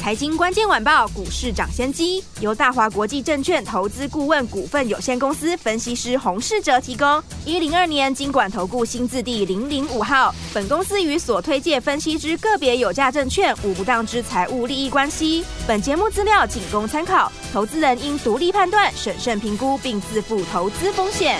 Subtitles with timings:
[0.00, 7.22] 财经关键晚报股市涨先机由大华国际证券投资顾问股份有限公司分析师洪世哲提供。
[7.44, 10.34] 一零二年经管投顾新字第零零五号。
[10.54, 15.44] 本公司与所推介分析之个别有价证券无不当之财务利益关系。
[15.66, 21.38] 本节目资料仅供参考，投资人应独立判断、审慎评估并自负投资风险。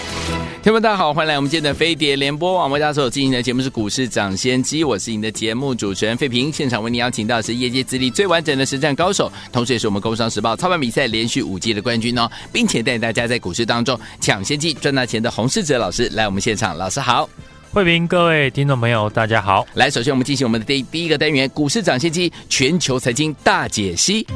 [0.60, 6.52] 听众大家好，欢迎来我们今天的飞碟联播网为大家所进行的节目是股市涨先机，我是您的节目主持人费平。
[6.52, 17.28] 现场为您邀请到的是业界资历最完整的实战高手，同时也是我们工商时报操盘比赛连续五届的冠军哦，并且带大家在股市当中抢先机赚大钱的洪世哲老师来我们现场，老师好，
[17.72, 19.64] 费平，各位听众朋友大家好。
[19.74, 24.26] 来，首先我们进行我们的第第一个单元股市涨先机全球财经大解析。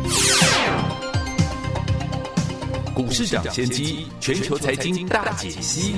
[2.95, 5.97] 股市抢先机，全球财经大解析。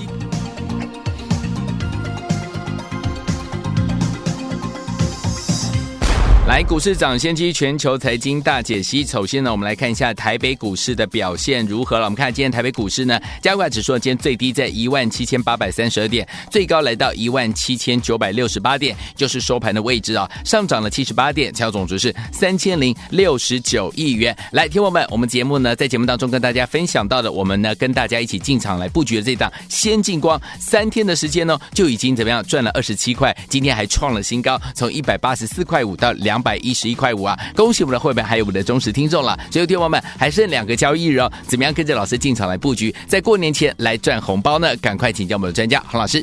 [6.47, 9.05] 来，股市涨先机，全球财经大解析。
[9.05, 12.05] 首先呢，我们来看一下台北股市的表现如何了。
[12.05, 24.35] 我们看今天台北股市呢，加权指数今天最低在一万七千八百三十二点，最高来到一万七千九百六十八点，就是收盘的位置啊，上涨了七十八点，成交总值是三千零六十九亿元。
[24.53, 36.36] 来，听我们，我们节目呢，在节目当中跟大家分享到的，我们呢跟大家一起进场来布局的这档先进光，三天的时间呢，就已经怎么样赚了二十七块，今天还创了新高，从一百八十四块五到两。
[36.37, 37.35] 两百一十一块五啊！
[37.55, 39.39] 恭喜我们的会员，还有我们的忠实听众了。
[39.51, 44.77] 所以，听友们还剩两个交易日哦，怎么样跟着老师进场来布局，在过年前来赚红包呢？
[44.77, 46.23] 赶快请教我们的专家洪老师。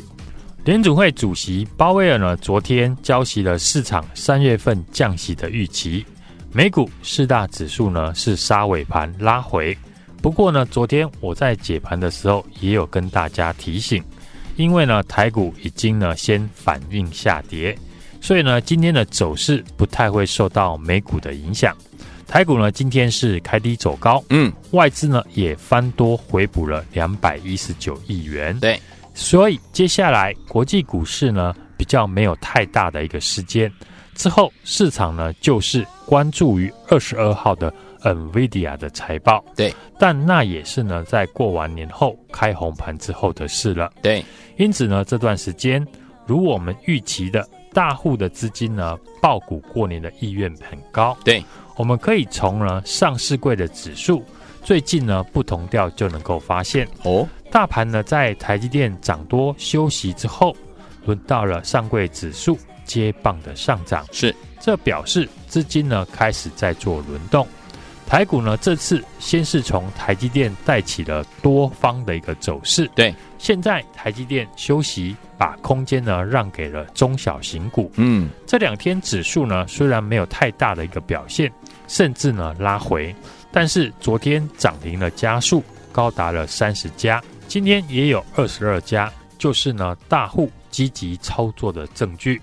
[0.64, 6.06] 联准会主席鲍威尔呢，昨天浇熄了市场三月份降息的预期，
[6.52, 9.76] 美股四大指数呢是杀尾盘拉回。
[10.22, 14.00] 不过呢，昨天我在解盘的时候也有跟大家提醒，
[14.54, 17.76] 因为呢台股已经呢先反应下跌。
[18.24, 21.76] 所以呢，今天的走势不太会受到美股的影响。
[22.26, 28.58] 台股呢，今天是开低走高，嗯，外资呢也翻多回补了两百一十九亿元。
[28.60, 28.80] 对，
[29.12, 33.70] 所以接下来国际股市呢比较没有太大的一个时间，
[34.14, 37.70] 之后市场呢就是关注于二十二号的
[38.00, 39.44] NVIDIA 的财报。
[39.54, 43.92] 对，但那也是呢在过完年后开红盘之后的事了。
[44.00, 44.24] 对，
[44.56, 45.86] 因此呢这段时间
[46.26, 47.46] 如我们预期的。
[47.74, 51.14] 大户的资金呢，抱股过年的意愿很高。
[51.24, 51.44] 对，
[51.76, 54.24] 我们可以从呢上市柜的指数
[54.62, 57.28] 最近呢不同调就能够发现哦。
[57.50, 60.56] 大盘呢在台积电涨多休息之后，
[61.04, 67.46] 轮到了上柜指数接棒的上涨，是这表示资金呢开始在做轮动。
[68.06, 75.16] 台股呢这次先是从台积电带起了多方的一个走势，对，现在台积电休息。
[75.36, 77.90] 把空间呢让给了中小型股。
[77.96, 81.52] 嗯，这两天指数呢虽然没有太大的一个表现，
[81.88, 83.14] 甚至呢拉回，
[83.50, 92.40] 但是昨天涨停的家数高达了三十家，今天也有二十二家，就是呢大户积极操作的证据。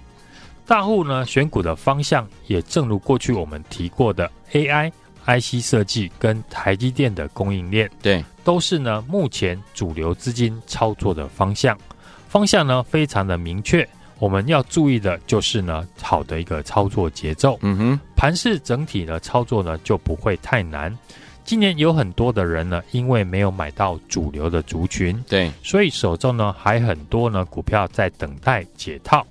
[0.68, 4.92] 大户呢选股的方向也正如过去我们提过的 AI、
[5.26, 11.78] IC 设计跟台积电的供应链，对，都是呢目前主流资金操作的方向。
[12.28, 13.88] 方向呢非常的明确，
[14.20, 17.60] 我们要注意的就是呢好的一个操作节奏。
[17.62, 20.98] 嗯哼，盘市整体的操作呢就不会太难。
[21.44, 29.26] 今年有很多的人呢，因为没有买到主流的族群，对，所以手中呢还很多呢股票在等待解套。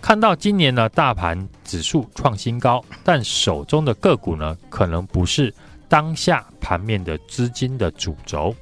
[0.00, 5.54] 看到今年呢大盘指数创新高，但手中的个股呢可能不是
[5.88, 8.54] 当下盘面的资金的主轴，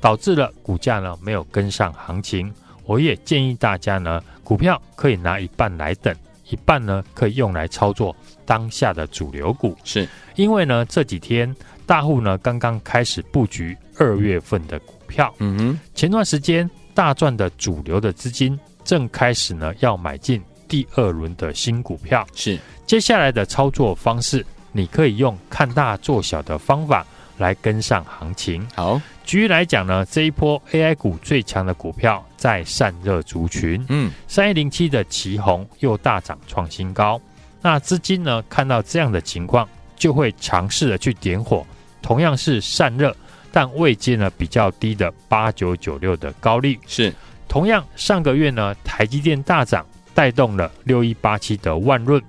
[0.00, 2.52] 导致了股价呢没有跟上行情。
[2.84, 6.14] 我也建议大家呢，股票可以拿一半来等，
[6.48, 8.14] 一半呢可以用来操作
[8.44, 9.76] 当下的主流股。
[9.84, 11.54] 是，因为呢这几天
[11.84, 15.32] 大户呢刚刚开始布局二月份的股票。
[15.38, 22.26] 嗯哼，前段时间大赚的主流的资金正开始呢要买进第二轮的新股票。
[22.34, 27.06] 是，接下来的操作方式，你可以用看大做小的方法
[27.38, 28.66] 来跟上行情。
[28.74, 29.00] 好。
[29.24, 37.20] 举例来讲呢，这一波 AI 股最强的股票在散热族群，嗯，三一零七的奇鋐又大涨创新高，
[37.60, 41.66] 那资金呢看到这样的情况，就会尝试的去点火，
[42.00, 43.12] 同样是散热，
[43.50, 46.78] 但位阶呢比较低的八九九六的高利。
[46.86, 47.12] 是，
[47.48, 49.84] 同样上个月呢台积电大涨，
[50.16, 52.20] 带动了六一八七的万润，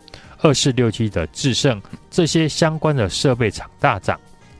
[0.41, 1.81] 二四六七的智胜
[2.11, 4.19] 这些相关的设备厂大涨。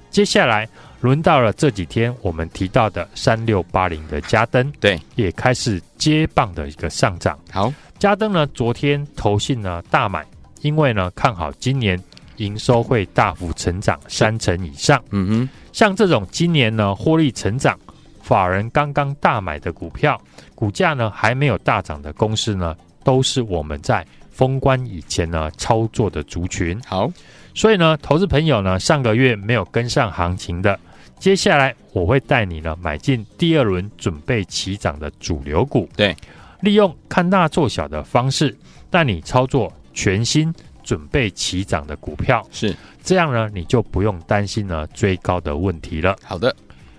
[0.09, 0.65] 接下来
[1.01, 7.38] 轮到了这几天我们提到的三六八零的嘉登，对，也开始接棒的一个上涨。
[7.51, 10.25] 好，嘉登呢，昨天投信呢大买，
[10.62, 12.01] 因为呢看好今年
[12.38, 15.03] 营收会大幅成长三成以上。
[15.12, 17.77] 嗯哼，像这种今年呢获利成长，
[18.21, 20.19] 法人刚刚大买的股票，
[20.56, 22.75] 股价呢还没有大涨的公司呢，
[23.07, 26.77] 都是我们在封关以前呢操作的族群。
[26.86, 27.09] 好。
[27.56, 30.77] 所以呢，投资朋友呢，上个月没有跟上行情的，
[31.18, 35.89] 接下来我会带你呢买进第二轮准备起涨的主流股。
[35.95, 36.15] 对，
[36.59, 38.56] 利用看大做小的方式，
[38.92, 42.45] 带你操作全新准备起涨的股票。
[42.51, 46.15] 是这样呢，你就不用担心呢追高的问题了。
[46.21, 46.56] 好的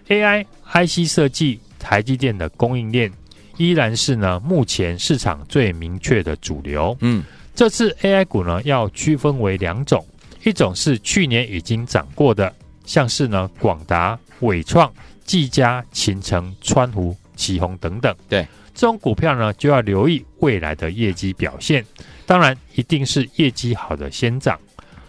[0.08, 3.12] ，AI IC 设计，台积电的供应链
[3.58, 6.96] 依然是呢目前市场最明确的主流。
[7.00, 7.22] 嗯，
[7.55, 10.02] 这次 AI 股呢要区分为两种。
[10.44, 12.50] 一种是去年已经涨过的，
[12.87, 14.90] 像是呢广达、伟创、
[15.25, 18.14] 技嘉、秦城、川湖、启宏等等。
[18.28, 21.84] 对，这种股票呢就要留意未来的业绩表现，
[22.25, 24.58] 当然一定是业绩好的先涨。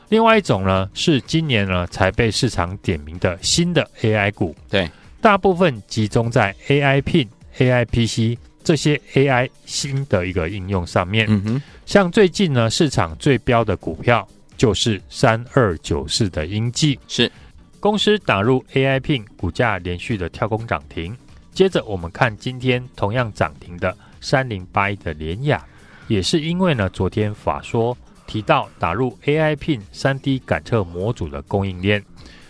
[0.10, 4.90] 另外一种呢是今年呢才被市场点名的新的 AI 股，对，
[5.22, 7.28] 大部分集中在 AI Pin、
[7.60, 11.28] AI PC 这些 AI 新的一个应用上面。
[11.30, 14.28] 嗯哼，像最近呢市场最标的股票。
[14.58, 17.32] 就是三二九四的英记，是
[17.80, 21.16] 公司打入 AI Pin，股价连续的跳空涨停。
[21.54, 25.66] 接着我们看今天同样涨停的三零八一的联亚，
[26.10, 27.98] 也是因为呢昨天法说
[28.28, 32.04] 提到打入 AI Pin 三 D 感测模组的供应链，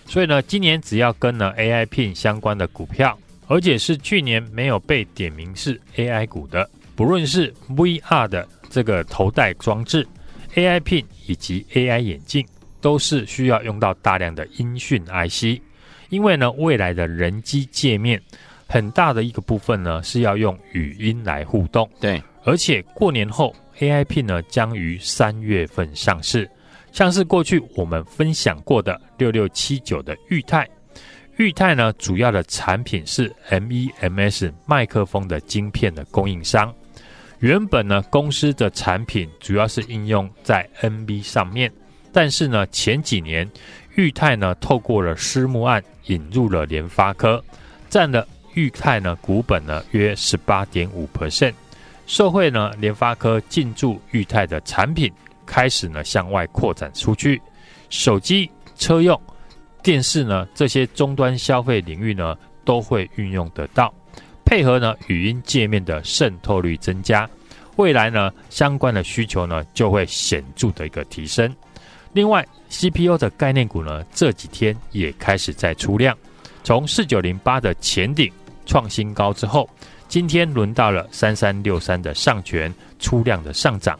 [0.08, 3.16] 所以呢今年只要跟呢 AI Pin 相关的股票，
[3.50, 10.08] 而且是去年没有被点名是 AI 股的，不论是 VR 的这个头戴装置。
[10.56, 12.46] AI Pin 以及 AI 眼镜
[12.80, 15.60] 都是需要用到大量的音讯 IC，
[16.10, 18.22] 因为呢，未来的人机界面
[18.68, 21.90] 很大的一个部分呢是要用语音来互动。
[22.00, 26.48] 对，而且过年后 AI Pin 呢将于三月份上市，
[26.92, 30.68] 像是过去我们分享过的六六七九的钰太，
[31.40, 36.74] 裕泰呢主要的产品是 MEMS 麦克风的晶片的供应商。
[37.40, 41.72] 原本呢，公司的产品主要是应用在 NB 上面，
[42.12, 43.50] 但是呢，前几年
[43.96, 47.42] 裕泰呢透过了私募案引入了联发科，
[47.90, 51.54] 占了裕泰呢股本呢约十八点五 percent，
[52.06, 55.10] 社会呢联发科进驻裕泰的产品
[55.46, 57.42] 开始呢向外扩展出去，
[57.90, 59.18] 手机、车用、
[59.82, 63.94] 电视呢这些终端消费领域呢都会运用得到。
[64.46, 67.30] 配合呢，语音界面的渗透率增加，
[67.76, 71.56] 未来呢，相关的需求呢就会显著的一个提升。
[72.14, 76.18] 另外，CPU 的概念股呢这几天也开始在出量，
[76.64, 78.32] 从四九零八的前顶
[78.66, 79.70] 创新高之后，
[80.08, 84.00] 今天轮到了三三六三的上诠出量的上涨。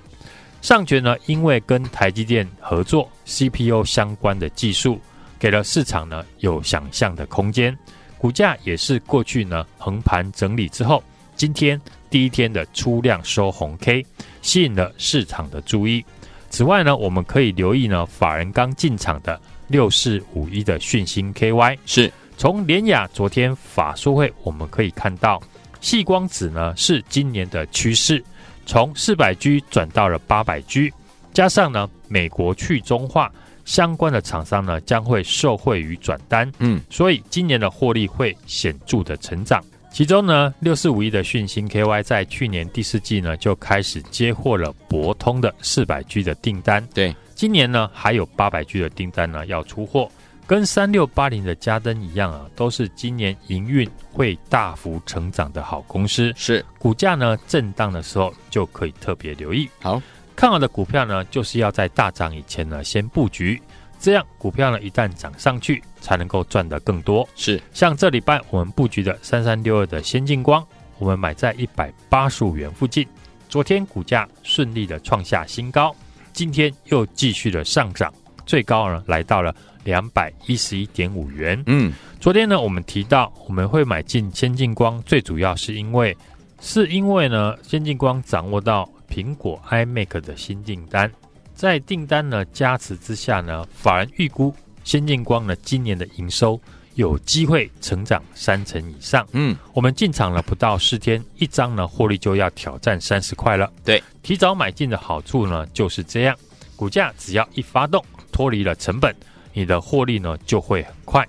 [0.62, 5.00] 上诠呢，因为跟台积电合作 CPU 相关的技术，
[5.40, 7.76] 给了市场呢有想象的空间。
[8.18, 11.02] 股价也是过去呢横盘整理之后，
[11.38, 14.06] 今天第一天的出量收红 K，
[14.42, 16.04] 吸引了市场的注意。
[16.50, 25.42] 此外呢，我们可以留意呢法人刚进场的六四五一的讯星 KY，是从联雅昨天法说会我们可以看到，
[25.80, 28.22] 细光子呢是今年的趋势，
[28.66, 30.92] 从四百 G 转到了八百 G，
[31.34, 33.32] 加上呢美国去中化。
[33.70, 39.64] 相关的厂商呢，将会受惠于转单，嗯，所以今年的获利会显著的成长。
[39.92, 50.10] 其中呢，六四五一的讯星 KY 在去年第四季呢就开始接获了博通的四百 G 的订单，对，今年呢还有八百 G 的订单呢要出货，
[50.48, 56.66] 跟三六八零的嘉登一样啊，都是今年营运会大幅成长的好公司，是。
[56.80, 59.70] 股价呢震荡的时候就可以特别留意。
[59.80, 60.02] 好。
[60.40, 63.62] 看好的股票呢，就是要在大涨以前呢先布局，
[64.00, 67.28] 这样股票呢一旦涨上去，才能够赚得更多。
[67.36, 70.66] 是，像这礼拜我们布局的三三六二的先进光，
[70.98, 73.06] 我们买在一百八十五元附近，
[73.50, 75.94] 昨天股价顺利的创下新高，
[76.32, 78.10] 今天又继续的上涨，
[78.46, 79.54] 最高呢来到了
[79.84, 81.62] 两百一十一点五元。
[81.66, 81.92] 嗯，
[82.22, 86.16] 昨天呢我们提到我们会买进先进光，最主要是因为
[86.62, 88.90] 是因为呢先进光掌握到。
[89.10, 91.12] 苹果 iMac 的新订单，
[91.54, 96.60] 在订单呢加持之下呢，法人预估先进光呢今年的营收
[96.96, 99.28] 有机会成长三成以上。
[99.32, 103.72] 嗯，我们进场了不到四天，一张呢获利就要挑战三十块了。
[103.84, 106.36] 对，提早买进的好处呢就是这样，
[106.76, 109.16] 股价只要一发动，脱离了成本，
[109.54, 111.28] 你的获利呢就会很快。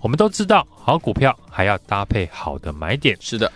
[0.00, 3.16] 我们都知道，好股票还要搭配好的买点。
[3.20, 3.50] 是的，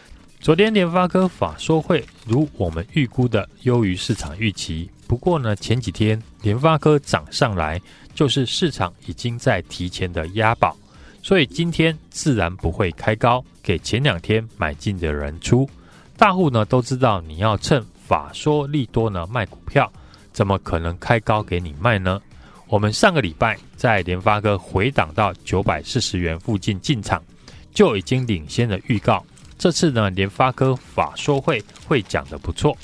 [0.46, 4.88] 昨天联发科法说会如我们预估的优于市场预期。
[5.08, 7.82] 不过呢，前几天联发科涨上来，
[8.14, 10.76] 就是市场已经在提前的押宝，
[11.20, 15.68] 所以今天自然不会开高，给前两天买进的人出。
[16.16, 19.92] 大户呢都知道，你要趁法说利多呢卖股票，
[20.32, 22.22] 怎么可能开高给你卖呢？
[22.68, 27.20] 我们上个礼拜在联发科回档到九百四十元附近进场，
[27.74, 29.26] 就已经领先的预告，
[29.58, 32.76] 这次呢联发科法说会会讲的不错。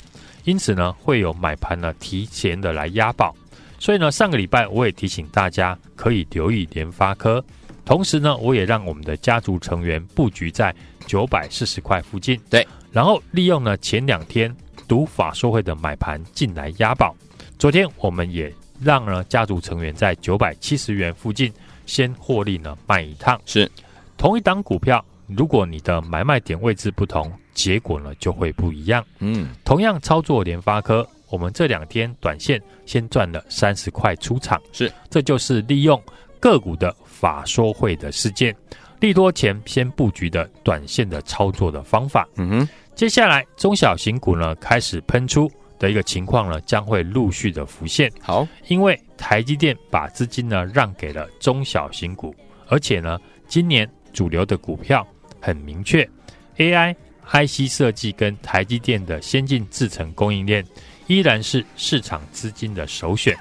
[0.45, 3.33] 因此呢，会有买盘呢提前的来押宝，
[3.79, 7.41] 所以呢，上个礼拜我也提醒大家可以留意联发科，
[7.85, 10.75] 同时呢，我也让我们的家族成员布局在
[11.07, 14.53] 九百四十块附近，对，然后利用呢前两天
[14.85, 17.15] 读法说会的买盘进来押宝，
[17.57, 21.49] 昨天我们也让呢家族成员在九百七十元附近
[21.85, 23.71] 先获利呢卖一趟，是。
[24.17, 25.03] 同一档股票，
[25.37, 27.31] 如果你的买卖点位置不同。
[27.53, 29.05] 结果呢就会不一样。
[29.19, 36.01] 嗯，同样操作联发科，我们这两天短线先赚了三十块出场，是，这就是利用
[36.39, 38.55] 个股的法说会的事件，
[38.99, 42.27] 利多前先布局的短线的操作的方法。
[42.37, 45.47] 嗯哼，接下来中小型股呢开始喷出
[45.77, 48.11] 的一个情况呢，将会陆续的浮现。
[48.19, 52.33] 好，因为台积电把资金呢让给了中小型股，
[52.67, 55.07] 而且呢，今年主流的股票
[55.43, 56.09] 很明确
[56.57, 56.95] ，AI。
[57.31, 60.63] IC 设计跟台积电的先进制程供应链
[61.07, 63.35] 依然是市场资金的首选，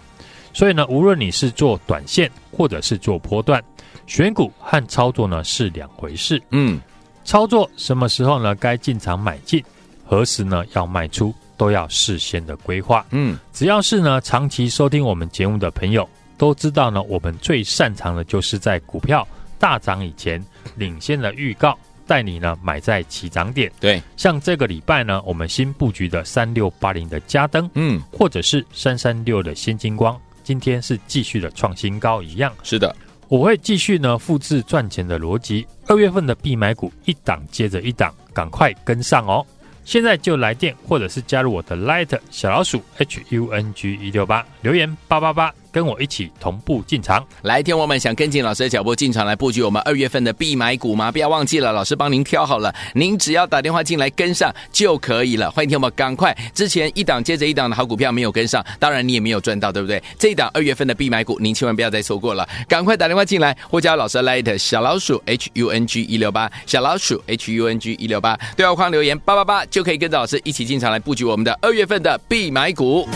[0.55, 3.61] 所以呢，无论你是做短线或者是做波段，
[4.07, 6.41] 选股和操作呢是两回事。
[6.51, 6.81] 嗯，
[7.25, 9.63] 操作什么时候呢该进场买进，
[10.07, 13.05] 何时呢要卖出，都要事先的规划。
[13.11, 19.27] 嗯，只要是呢长期收听我们节目的朋友都知道呢，我们最擅长的就是在股票
[19.59, 20.43] 大涨以前
[20.77, 21.77] 领先的预告。
[22.07, 32.53] 带你呢买在起涨点，对，像这个礼拜呢，我们新布局的三六八零的嘉登，嗯，或者是三三六的先金光，今天是继续的创新高一样。
[32.63, 32.95] 是的，
[33.29, 39.45] 我会继续呢复制赚钱的逻辑，二月份的必买股一档接着一档，赶快跟上哦。
[39.85, 47.27] 现在就来电，或者是加入我的 Light 小老鼠 H U N G 一六八，留言八八八，跟我一起同步进场。
[47.43, 51.11] 来，听我们想跟进老师的脚步进场来布局我们二月份的必买股吗？
[51.11, 55.51] 不要忘记了，老师帮您挑好了，您只要打电话进来跟上就可以了。
[55.51, 60.03] 欢迎听我们赶快，之前一档接着一档的好股票没有跟上，当然你也没有赚到，对不对？
[60.19, 69.65] 这一档二月份的必买股，您千万不要再错过了，赶快打电话进来，或加老师的 Light 小老鼠 H U N G 一六八，小老鼠 H U N G 一六八，对话框留言八八八。
[69.67, 73.09] 就可以跟着老师一起进场来布局我们的二月份的必买股。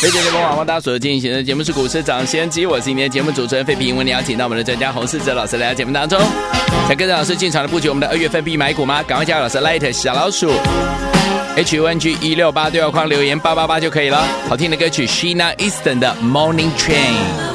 [0.00, 3.94] 飞碟联播网，大家所进行的节目是股市涨先机，我是今天的节目主持人费平。
[3.98, 6.18] 为你邀请到我们的专家洪世哲老师来到节目当中，
[6.88, 9.02] 想跟着老师进场的布局我们的二月份必买股吗？
[9.02, 10.52] 赶快加入老师 Light 小老鼠
[11.54, 14.26] h o n g 一六八对话框留言八八八就可以了。
[14.48, 17.49] 好听的歌曲 Sheena Easton 的 Morning Train。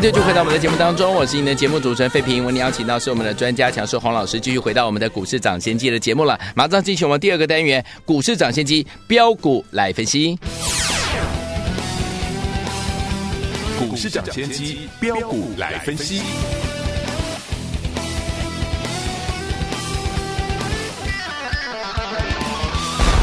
[0.00, 2.44] 继续回到我们的节目当中，我是您的节目主持人费平。
[2.44, 6.38] 我们邀请到是我们的专家强硕黄老师，继续回到我们的股市涨先机的节目了。
[6.54, 10.38] 马上进行我们第二个单元，股市涨先机标股来分析。
[13.78, 16.22] 股市涨先机标股来分析。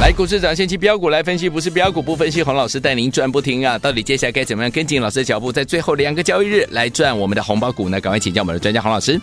[0.01, 2.41] 来，股市涨先期标股来分析，不是标股不分析。
[2.41, 3.77] 洪老师带您赚不停啊！
[3.77, 8.01] 到底接下来该怎么样跟紧老师的脚步，在最后两个交易日来赚我们的红包股呢？
[8.01, 9.22] 赶快请教我们的专家洪老师。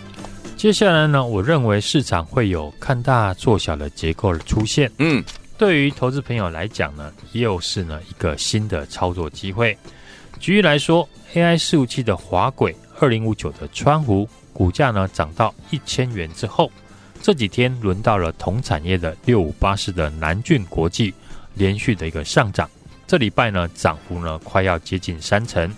[0.55, 4.89] 接下来呢，我认为市场会有看大做小的结构的出现。
[4.99, 5.21] 嗯，
[5.57, 9.77] 对于投资朋友来讲呢，又是呢一个新的操作机会。
[10.39, 16.71] 举例来说，AI 伺服器的滑轨二零五九的川湖股价呢涨到一千元之后。
[17.21, 21.13] 这几天轮到了同产业的六五八四的南郡国际，
[21.53, 22.69] 连续的一个上涨。
[23.05, 25.71] 这礼拜呢，涨幅呢快要接近三成。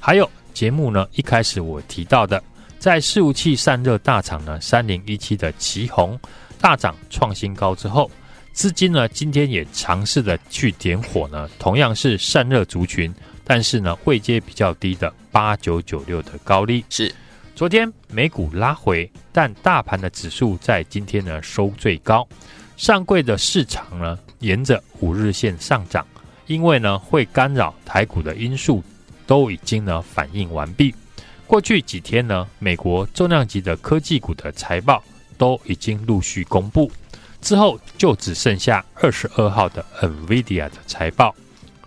[0.00, 2.42] 还有节目呢一开始我提到的，
[2.78, 6.18] 在伺服器散热大厂呢三零一七的奇鋐
[6.60, 8.10] 大涨创新高之后，
[8.52, 17.14] 资金呢今天也尝试的去点火呢，同样是散热族群，但是呢位阶比较低的八九九六的高利是。
[17.60, 22.26] 昨天美股拉回，但大盘的指数在今天呢收最高。
[22.78, 26.06] 上柜的市场呢沿着五日线上涨，
[26.46, 28.82] 因为呢会干扰台股的因素
[29.26, 30.94] 都已经呢反映完毕。
[31.46, 35.04] 过去几天呢，美国重量级的科技股的财报
[35.36, 36.90] 都已经陆续公布，
[37.42, 41.34] 之后就只剩下二十二号的 NVIDIA 的财报。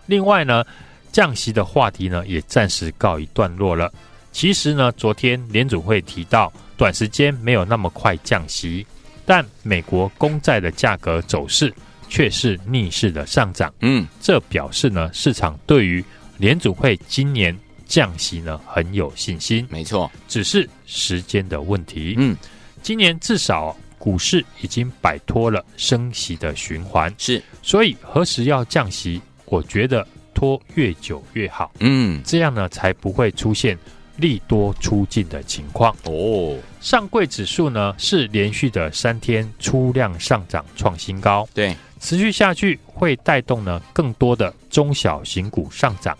[0.06, 0.64] 另外呢，
[1.12, 3.92] 降息的话题呢也暂时告一段落了。
[4.34, 8.86] 其实呢，昨天联储会提到，短时间没有那么快降息，
[9.26, 11.74] 但美国公债的价格走势
[12.10, 13.72] 却是逆势的上涨。
[13.82, 16.04] 嗯，这表示呢，市场对于
[16.38, 19.66] 联储会今年降息呢很有信心。
[19.70, 22.16] 没错，只是时间的问题。
[22.18, 22.36] 嗯，
[22.82, 31.72] 今年至少股市已经摆脱了升息的循环，是，所以何时要降息，我觉得拖越久越好。
[31.80, 33.78] 嗯，这样呢才不会出现。
[34.18, 35.96] 利多出尽的情况。
[36.06, 46.18] 哦，上柜指数呢是连续的三天出量上涨创新高，对，持续下去会带动呢更多的中小型股上涨，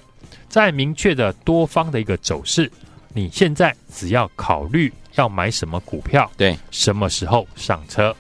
[0.50, 2.72] 在明确的多方的一个走势，
[3.14, 8.16] 你现在只要考虑要买什么股票，对，什么时候上车，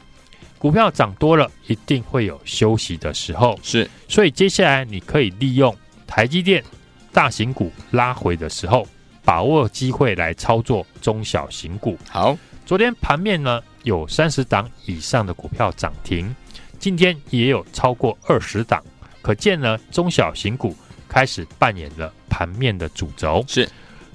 [0.60, 6.64] 股票涨多了一定会有休息的时候，是，所以接下来你可以利用台积电
[7.12, 8.88] 大型股拉回的时候。
[9.24, 11.98] 把握机会来操作中小型股。
[12.10, 16.34] 好，昨天盘面呢有三十档以上的股票涨停，
[16.80, 18.84] 今天也有超过二十档，
[19.22, 20.76] 可见呢中小型股
[21.08, 23.44] 开始扮演了盘面的主轴。
[23.48, 23.70] 是，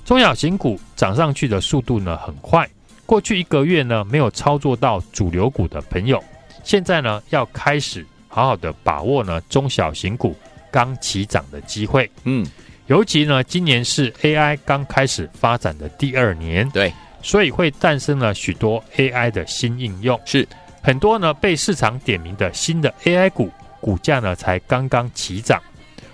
[0.04, 2.68] 中小型股涨上去的速度呢很快。
[3.06, 6.22] 过去一个月呢没有操作到主流股的朋友，
[6.62, 10.36] 现在呢要开始好好的把握呢中小型股
[10.70, 12.10] 刚起涨的机会。
[12.24, 12.46] 嗯。
[12.88, 16.90] 尤其呢，今年是 AI 刚开始发展的第二年，对，
[17.22, 20.48] 所以会诞生了许多 AI 的新应用，是
[20.82, 25.62] 很多呢被市场点名的新的 AI 股，股价呢才刚刚起涨。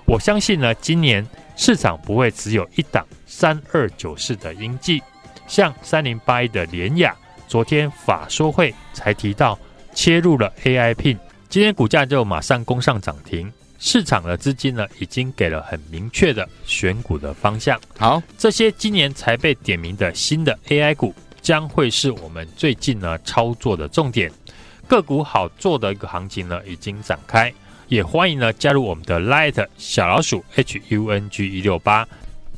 [0.04, 1.24] 我相信呢，今年
[1.56, 5.00] 市场不会只有一档三二九四的英记，
[5.46, 7.14] 像三零八一的联雅，
[7.46, 9.56] 昨天法说会才提到
[9.94, 11.16] 切入了 AI Pin，
[11.48, 13.50] 今天股价就马上攻上涨停。
[13.86, 17.78] 市场的资金呢，已经给了很明确的选股的方向。
[17.98, 24.32] 好，这些今年才被点名的新的 AI 股，将会是我们最近呢操作的重点。
[24.88, 27.52] 个股好做的一个行情呢，已经展开。
[27.88, 32.08] 也欢迎呢加入我们的 Light 小老鼠 H U N G 一六八。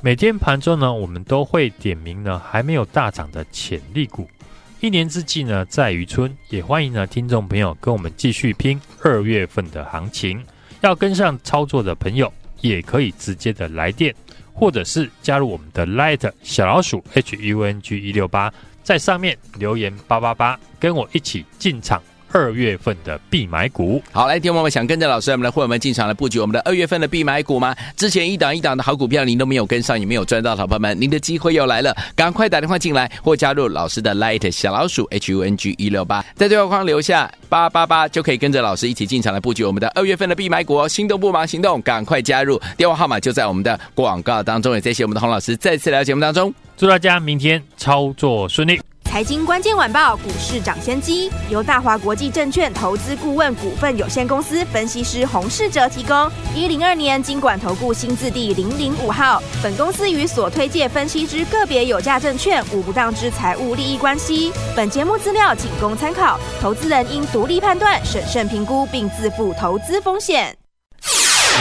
[0.02, 4.30] 每天盘中呢，我们都会点名呢还没有大涨的潜力股。
[4.78, 10.40] 一年之计呢在于春，也欢迎呢听众朋友跟我们继续拼二月份的行情。
[10.86, 14.14] 要跟上操作的朋友，也可以直接的来电，
[14.52, 22.00] 或者是加入我们的 Light 小老鼠 H U N G 一六八，在上面留言八八八，跟我一起进场。
[22.32, 27.74] 二月份的必买股，好，来，听我们想跟着老师，我们的会我们进场来布局我们的二月份的必买股吗？
[27.96, 40.88] 之前一档一档的好股票，您都没有跟上，也没有赚到，好朋友们，您的机会又来了，赶快打电话进来或加入老师的 Light 小老鼠 H U N G 一六八，在对话框留下八八八，就可以跟着老师一起进场来布局我们的二月份的必买股哦。
[40.88, 48.80] 心动不忙行动，赶快加入，电话号码就在我们的广告当中，也谢谢我们的洪老师再次来到节目当中，祝大家明天操作顺利。
[49.16, 56.30] 财经关键晚报股市涨先机由大华国际证券投资顾问股份有限公司分析师洪世哲提供。
[56.54, 59.42] 一零二年金管投顾新字第零零五号。
[59.62, 64.52] 本公司与所推介分析之个别有价证券无不当之财务利益关系。
[64.76, 70.54] 本节目资料仅供参考，投资人应独立判断、审慎评估并自负投资风险。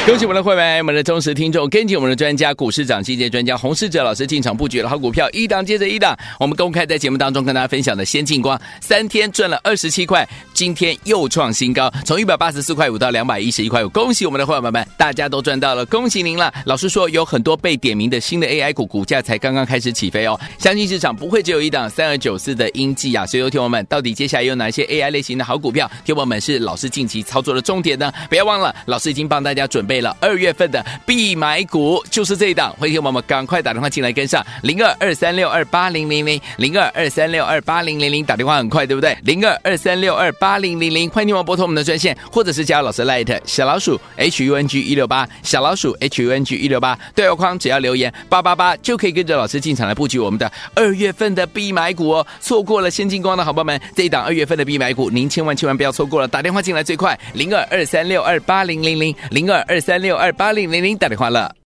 [0.03, 6.15] 恭喜我们的会员，我们的忠实听众，跟紧我们的专家股市长季节专家洪世哲老师进场布局的好股票，一档接着一档。
[6.39, 13.89] 我们公开在节目当中跟大家分享的先进光，三天赚了二十七块，今天又创新高，从一百八十四块五到两百一十一块五。
[13.89, 16.53] 恭喜我们的会员们，大家都赚到了，恭喜您了。
[16.65, 20.39] 老师说有很多被点名的新的 AI 股，股价才刚刚开始起飞哦。
[20.59, 23.25] 相信市场不会只有一档三二九四的英记啊。
[23.25, 25.89] 所以，听友们，到底接下来有哪些 AI 类型的好股票？
[26.05, 28.13] 听友们是老师近期操作的重点呢？
[28.29, 29.95] 不要忘了，老师已经帮大家准备。
[30.05, 39.17] 了二月份的必买股就是这一档，欢迎我们赶快打电话进来跟上零二二三六二八零零零零二二三六二八零零零打电话很快对不对？
[39.23, 52.27] 零二二三六二八零零零欢迎你们拨通我们的专线，或者是加老师 Light 小老鼠 H U N G 一六八小老鼠 H U N G 一六八对话框只要留言八八八就可以跟着老师进场来布局我们的二月份的必买股哦。
[52.41, 59.85] 错过了先进光的好朋友们，这一档二月份的必买股您千万千万不要错过了，打电话进来最快零二二三六二八零零零零二二。
[59.85, 61.55] 三六二八零零零打电话了。